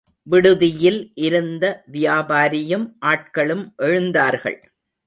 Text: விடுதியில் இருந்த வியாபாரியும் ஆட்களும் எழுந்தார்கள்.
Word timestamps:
விடுதியில் 0.23 1.11
இருந்த 1.17 1.83
வியாபாரியும் 1.91 2.87
ஆட்களும் 3.05 3.65
எழுந்தார்கள். 3.77 4.59